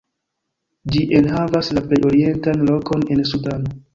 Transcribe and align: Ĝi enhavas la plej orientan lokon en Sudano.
Ĝi 0.93 1.01
enhavas 1.19 1.69
la 1.79 1.85
plej 1.91 2.01
orientan 2.11 2.65
lokon 2.73 3.07
en 3.17 3.25
Sudano. 3.33 3.79